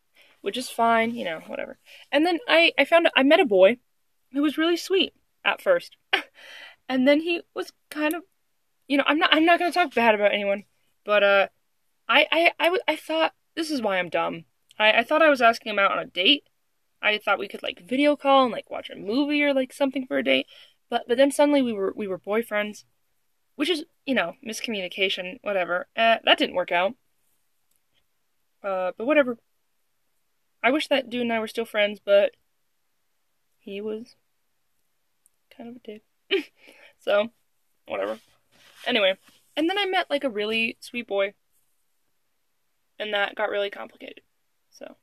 [0.41, 1.15] which is fine.
[1.15, 1.79] You know, whatever.
[2.11, 3.77] And then I I found I met a boy
[4.33, 5.13] who was really sweet
[5.45, 5.97] at first,
[6.89, 8.23] and then he was kind of,
[8.87, 10.63] you know, I'm not I'm not gonna talk bad about anyone,
[11.05, 11.47] but uh,
[12.07, 14.45] I I I, I thought this is why I'm dumb.
[14.79, 16.43] I I thought I was asking him out on a date.
[17.01, 20.05] I thought we could like video call and like watch a movie or like something
[20.05, 20.47] for a date,
[20.89, 22.83] but but then suddenly we were we were boyfriends,
[23.55, 25.87] which is you know miscommunication, whatever.
[25.95, 26.93] Uh, that didn't work out.
[28.63, 29.37] Uh, but whatever.
[30.63, 32.31] I wish that dude and I were still friends, but
[33.67, 34.15] he was
[35.55, 36.03] kind of a dick.
[36.99, 37.31] so,
[37.85, 38.17] whatever.
[38.85, 39.15] Anyway,
[39.57, 41.33] and then I met like a really sweet boy,
[42.97, 44.21] and that got really complicated.
[44.71, 44.95] So,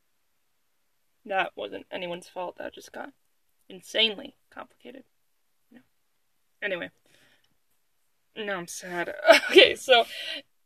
[1.27, 2.55] that wasn't anyone's fault.
[2.57, 3.11] That just got
[3.69, 5.03] insanely complicated.
[5.71, 5.81] No.
[6.59, 6.89] Anyway,
[8.35, 9.13] now I'm sad.
[9.51, 10.05] okay, so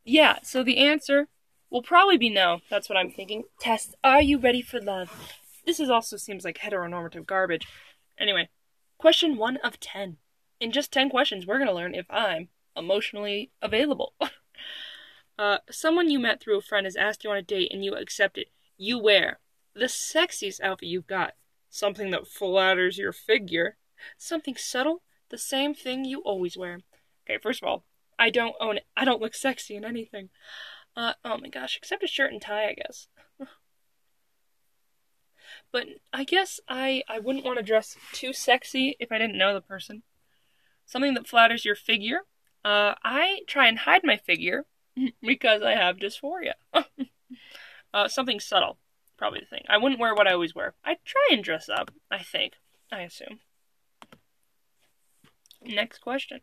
[0.06, 1.28] yeah, so the answer
[1.70, 2.62] will probably be no.
[2.70, 3.44] That's what I'm thinking.
[3.60, 5.36] Test, are you ready for love?
[5.66, 7.68] This is also seems like heteronormative garbage.
[8.20, 8.50] Anyway,
[8.98, 10.18] question one of ten.
[10.60, 14.14] In just ten questions, we're gonna learn if I'm emotionally available.
[15.40, 17.96] uh, someone you met through a friend has asked you on a date and you
[17.96, 18.48] accept it.
[18.78, 19.40] You wear
[19.74, 21.36] the sexiest outfit you've got,
[21.70, 23.78] something that flatters your figure,
[24.18, 26.80] something subtle, the same thing you always wear.
[27.26, 27.86] Okay, first of all,
[28.18, 28.86] I don't own it.
[28.98, 30.30] I don't look sexy in anything.
[30.96, 33.08] Uh, oh my gosh, except a shirt and tie, I guess.
[35.72, 39.54] But I guess I I wouldn't want to dress too sexy if I didn't know
[39.54, 40.04] the person.
[40.86, 42.22] Something that flatters your figure.
[42.66, 44.66] Uh, I try and hide my figure
[45.22, 46.54] because I have dysphoria.
[47.94, 48.78] uh, something subtle,
[49.18, 49.66] probably the thing.
[49.70, 50.74] I wouldn't wear what I always wear.
[50.84, 51.92] I try and dress up.
[52.10, 52.54] I think.
[52.92, 53.40] I assume.
[55.64, 56.42] Next question.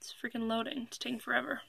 [0.00, 0.86] It's freaking loading.
[0.86, 1.60] It's taking forever.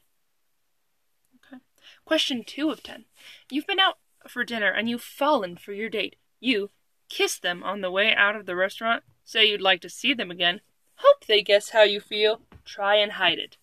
[1.36, 1.62] Okay.
[2.06, 3.06] Question two of ten.
[3.52, 3.98] You've been out
[4.30, 6.16] for dinner and you've fallen for your date.
[6.40, 6.70] You
[7.10, 10.32] kiss them on the way out of the restaurant, say you'd like to see them
[10.32, 10.62] again,
[10.96, 13.58] hope they guess how you feel, try and hide it.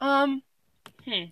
[0.00, 0.42] Um,
[1.04, 1.24] hmm.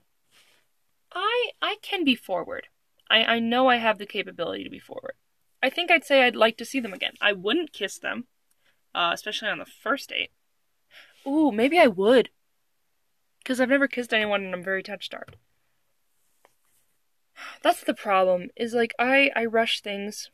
[1.13, 2.69] I I can be forward.
[3.11, 5.15] I, I know I have the capability to be forward.
[5.63, 7.15] I think I'd say I'd like to see them again.
[7.21, 8.27] I wouldn't kiss them,
[8.95, 10.31] uh, especially on the first date.
[11.27, 12.31] Ooh, maybe I would.
[13.39, 15.37] Because I've never kissed anyone and I'm very touch starved.
[17.63, 18.51] That's the problem.
[18.57, 20.31] Is like I I rush things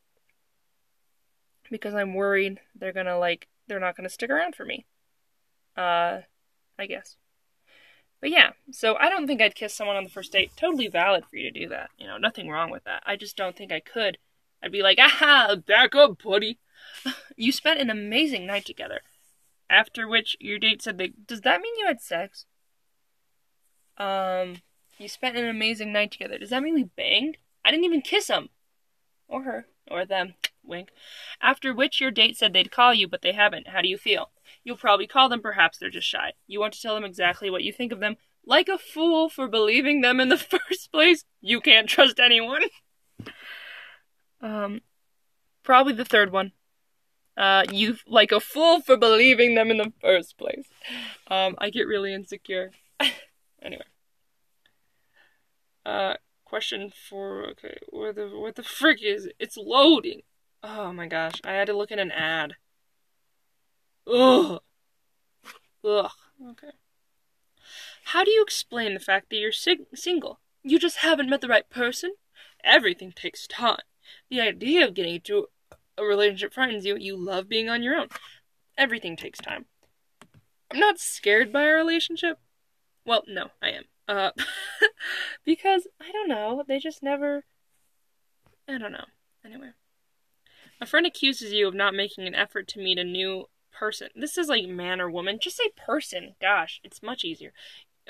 [1.71, 4.87] because I'm worried they're gonna like they're not gonna stick around for me.
[5.77, 6.21] Uh,
[6.79, 7.17] I guess.
[8.21, 10.51] But yeah, so I don't think I'd kiss someone on the first date.
[10.57, 11.91] Totally valid for you to do that.
[11.99, 13.03] You know, nothing wrong with that.
[13.07, 14.19] I just don't think I could.
[14.63, 16.59] I'd be like, aha, back up, buddy.
[17.37, 19.01] you spent an amazing night together.
[19.71, 22.45] After which your date said they does that mean you had sex?
[23.97, 24.57] Um
[25.01, 26.39] you spent an amazing night together.
[26.39, 27.39] Does that mean we banged?
[27.65, 28.51] I didn't even kiss him.
[29.29, 29.67] Or her.
[29.91, 30.35] Or them.
[30.63, 30.91] Wink.
[31.41, 33.69] After which your date said they'd call you, but they haven't.
[33.69, 34.31] How do you feel?
[34.63, 36.35] You'll probably call them, perhaps they're just shy.
[36.47, 38.17] You want to tell them exactly what you think of them.
[38.45, 40.37] Like a fool for believing them in the
[40.69, 41.25] first place.
[41.41, 42.65] You can't trust anyone.
[44.43, 44.83] um,
[45.63, 46.53] probably the third one.
[47.39, 50.69] Uh, you like a fool for believing them in the first place.
[51.29, 52.73] Um, I get really insecure.
[53.63, 53.85] anyway.
[55.85, 56.15] Uh,
[56.45, 59.37] question for okay, where the what the frick is it?
[59.39, 60.23] It's loading.
[60.63, 62.55] Oh my gosh, I had to look at an ad.
[64.07, 64.61] Ugh.
[65.85, 66.11] Ugh.
[66.51, 66.71] Okay.
[68.05, 70.41] How do you explain the fact that you're sing- single?
[70.63, 72.15] You just haven't met the right person?
[72.65, 73.83] Everything takes time.
[74.29, 75.47] The idea of getting into
[75.97, 76.97] a relationship frightens you.
[76.97, 78.09] You love being on your own.
[78.77, 79.67] Everything takes time.
[80.71, 82.39] I'm not scared by a relationship.
[83.05, 83.85] Well, no, I am.
[85.45, 87.45] Because I don't know, they just never.
[88.69, 89.07] I don't know.
[89.45, 89.71] Anyway,
[90.81, 94.09] a friend accuses you of not making an effort to meet a new person.
[94.15, 95.39] This is like man or woman.
[95.41, 96.35] Just say person.
[96.41, 97.53] Gosh, it's much easier.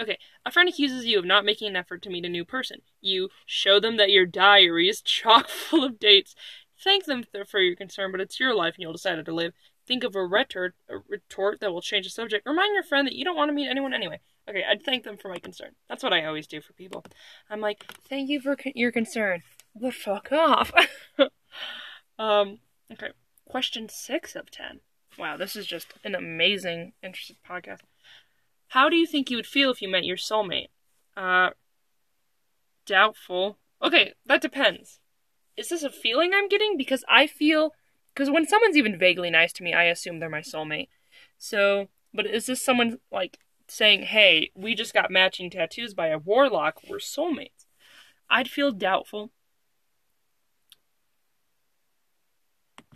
[0.01, 2.81] Okay, a friend accuses you of not making an effort to meet a new person.
[3.01, 6.35] You show them that your diary is chock full of dates.
[6.83, 9.53] Thank them for your concern, but it's your life and you'll decide to live.
[9.91, 12.47] Think of a retort, a retort that will change the subject.
[12.47, 14.21] Remind your friend that you don't want to meet anyone anyway.
[14.49, 15.71] Okay, I'd thank them for my concern.
[15.89, 17.05] That's what I always do for people.
[17.51, 19.43] I'm like, thank you for your concern,
[19.75, 20.71] but fuck off.
[22.21, 22.61] um,
[22.93, 23.11] Okay.
[23.49, 24.81] Question six of ten.
[25.19, 27.81] Wow, this is just an amazing, interesting podcast.
[28.69, 30.69] How do you think you would feel if you met your soulmate?
[31.17, 31.51] Uh,
[32.87, 33.59] doubtful.
[33.83, 35.01] Okay, that depends.
[35.57, 36.77] Is this a feeling I'm getting?
[36.77, 37.75] Because I feel.
[38.15, 40.89] Because when someone's even vaguely nice to me, I assume they're my soulmate.
[41.39, 46.19] So, but is this someone, like, saying, hey, we just got matching tattoos by a
[46.19, 47.67] warlock, we're soulmates?
[48.29, 49.31] I'd feel doubtful.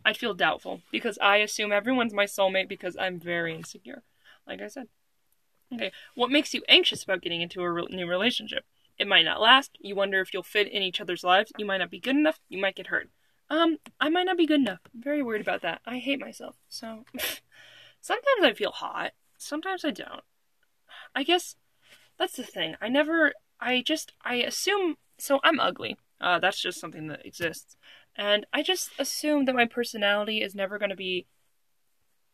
[0.05, 4.03] I'd feel doubtful because I assume everyone's my soulmate because I'm very insecure,
[4.47, 4.89] like I said.
[5.73, 8.65] Okay, what makes you anxious about getting into a re- new relationship?
[8.99, 9.73] It might not last.
[9.81, 11.53] You wonder if you'll fit in each other's lives.
[11.59, 12.39] You might not be good enough.
[12.49, 13.09] You might get hurt.
[13.51, 14.81] Um, I might not be good enough.
[14.93, 15.81] I'm very worried about that.
[15.87, 16.57] I hate myself.
[16.69, 17.05] So
[18.01, 19.13] sometimes I feel hot.
[19.39, 20.23] Sometimes I don't.
[21.15, 21.57] I guess
[22.19, 22.77] that's the thing.
[22.81, 25.97] I never I just I assume so I'm ugly.
[26.21, 27.77] Uh that's just something that exists.
[28.17, 31.27] And I just assume that my personality is never going to be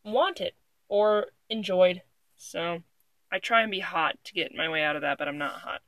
[0.05, 0.53] wanted
[0.89, 2.03] or enjoyed.
[2.37, 2.83] So
[3.33, 5.61] I try and be hot to get my way out of that, but I'm not
[5.61, 5.81] hot.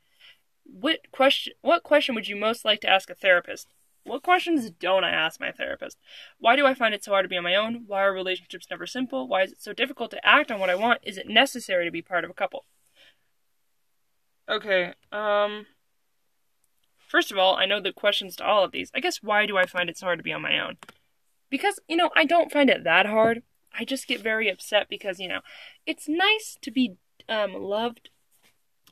[0.63, 3.67] What question what question would you most like to ask a therapist?
[4.03, 5.97] What questions don't I ask my therapist?
[6.37, 7.83] Why do I find it so hard to be on my own?
[7.87, 9.27] Why are relationships never simple?
[9.27, 10.99] Why is it so difficult to act on what I want?
[11.03, 12.65] Is it necessary to be part of a couple?
[14.49, 15.65] Okay, um
[17.13, 18.89] First of all, I know the questions to all of these.
[18.95, 20.77] I guess why do I find it so hard to be on my own?
[21.47, 23.43] Because, you know, I don't find it that hard.
[23.71, 25.41] I just get very upset because, you know,
[25.85, 26.95] it's nice to be
[27.29, 28.09] um, loved,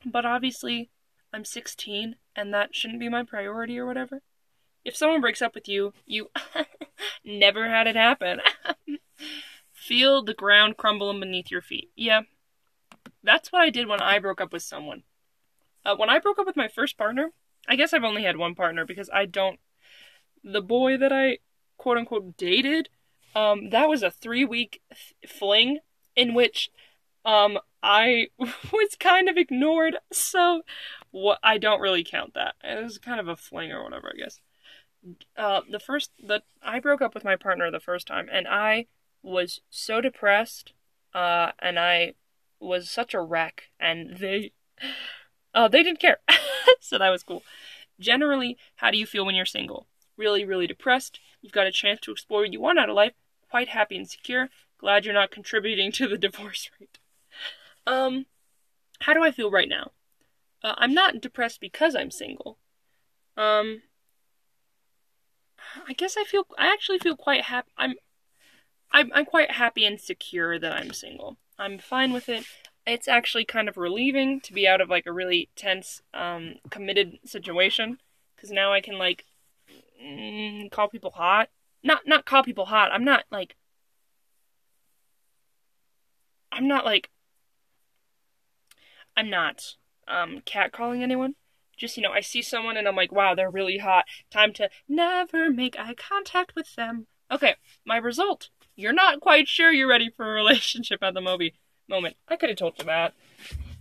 [0.06, 0.92] but obviously
[1.34, 4.22] I'm 16 and that shouldn't be my priority or whatever.
[4.84, 6.30] If someone breaks up with you, you
[7.26, 8.42] never had it happen.
[9.74, 11.92] Feel the ground crumbling beneath your feet.
[11.96, 12.22] Yeah,
[13.24, 15.04] that's what I did when I broke up with someone.
[15.86, 17.32] Uh, when I broke up with my first partner,
[17.68, 19.60] I guess I've only had one partner because I don't.
[20.44, 21.40] The boy that I
[21.78, 22.90] quote unquote dated,
[23.36, 25.80] um, that was a three week th- fling
[26.16, 26.70] in which,
[27.26, 29.98] um, I was kind of ignored.
[30.12, 30.64] So,
[31.12, 32.56] what I don't really count that.
[32.64, 34.40] It was kind of a fling or whatever, I guess.
[35.36, 38.88] Uh, the first that I broke up with my partner the first time, and I
[39.24, 40.74] was so depressed,
[41.14, 42.14] uh, and I
[42.60, 44.52] was such a wreck, and they,
[45.54, 46.20] uh, they didn't care.
[46.80, 47.44] so that was cool.
[48.00, 49.88] Generally, how do you feel when you're single?
[50.18, 51.20] Really, really depressed.
[51.42, 53.14] You've got a chance to explore what you want out of life.
[53.50, 54.50] Quite happy and secure.
[54.78, 57.00] Glad you're not contributing to the divorce rate.
[57.88, 58.28] Um,
[59.02, 59.92] how do I feel right now?
[60.64, 62.60] Uh, I'm not depressed because I'm single.
[63.36, 63.82] Um,
[65.88, 67.70] I guess I feel I actually feel quite happy.
[67.78, 67.96] I'm,
[68.92, 71.38] I'm I'm quite happy and secure that I'm single.
[71.58, 72.46] I'm fine with it
[72.86, 77.20] it's actually kind of relieving to be out of like a really tense, um, committed
[77.26, 78.00] situation
[78.36, 79.26] because now I can like
[80.04, 81.50] mm, call people hot.
[81.84, 82.92] Not not call people hot.
[82.92, 83.56] I'm not like
[86.52, 87.10] I'm not like
[89.16, 89.76] I'm not
[90.08, 91.36] um catcalling anyone.
[91.82, 94.06] Just you know, I see someone and I'm like, wow, they're really hot.
[94.30, 97.08] Time to never make eye contact with them.
[97.32, 98.50] Okay, my result.
[98.76, 101.56] You're not quite sure you're ready for a relationship at the movie
[101.90, 102.18] moment.
[102.28, 103.16] I could have told you that.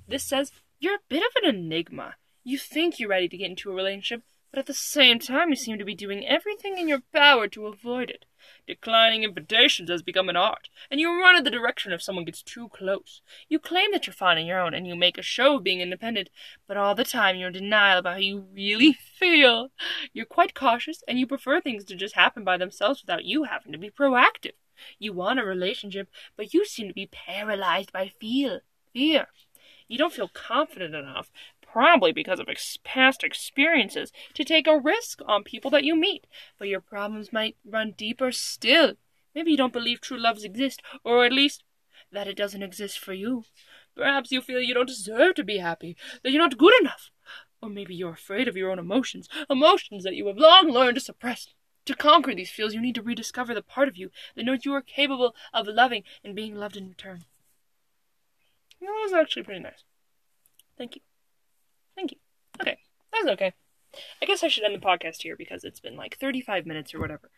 [0.08, 2.14] This says you're a bit of an enigma.
[2.42, 5.56] You think you're ready to get into a relationship, but at the same time you
[5.56, 8.24] seem to be doing everything in your power to avoid it.
[8.66, 12.42] Declining invitations has become an art, and you run in the direction if someone gets
[12.42, 13.22] too close.
[13.48, 16.30] You claim that you're finding your own, and you make a show of being independent,
[16.66, 19.70] but all the time you're in denial about how you really feel.
[20.12, 23.72] You're quite cautious, and you prefer things to just happen by themselves without you having
[23.72, 24.52] to be proactive.
[24.98, 28.62] You want a relationship, but you seem to be paralyzed by fear.
[28.92, 29.28] Fear.
[29.88, 31.32] You don't feel confident enough,
[31.72, 36.26] probably because of ex- past experiences, to take a risk on people that you meet.
[36.58, 38.94] But your problems might run deeper still.
[39.34, 41.62] Maybe you don't believe true loves exist, or at least
[42.12, 43.44] that it doesn't exist for you.
[43.96, 47.10] Perhaps you feel you don't deserve to be happy, that you're not good enough.
[47.62, 51.00] Or maybe you're afraid of your own emotions, emotions that you have long learned to
[51.00, 51.48] suppress.
[51.86, 54.72] To conquer these feels, you need to rediscover the part of you that knows you
[54.74, 57.24] are capable of loving and being loved in return.
[58.80, 59.84] that was actually pretty nice.
[60.76, 61.02] Thank you.
[62.00, 62.18] Thank you.
[62.62, 62.78] Okay,
[63.12, 63.52] that was okay.
[64.22, 66.98] I guess I should end the podcast here because it's been like 35 minutes or
[66.98, 67.30] whatever.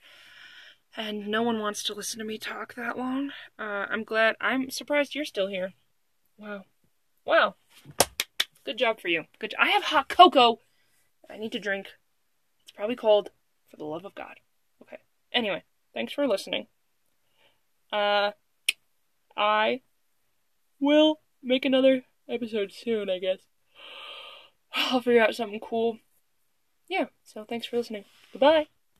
[0.96, 3.32] And no one wants to listen to me talk that long.
[3.58, 4.36] Uh, I'm glad.
[4.40, 5.72] I'm surprised you're still here.
[6.38, 6.62] Wow.
[7.24, 7.56] Wow.
[8.64, 9.24] Good job for you.
[9.40, 9.52] Good.
[9.58, 10.60] I have hot cocoa.
[11.28, 11.88] I need to drink.
[12.62, 13.30] It's probably cold
[13.68, 14.38] for the love of God.
[14.80, 14.98] Okay.
[15.32, 16.68] Anyway, thanks for listening.
[17.92, 18.30] Uh,
[19.36, 19.80] I
[20.78, 23.40] will make another episode soon, I guess.
[24.74, 25.98] I'll figure out something cool.
[26.88, 28.04] Yeah, so thanks for listening.
[28.32, 28.68] Goodbye.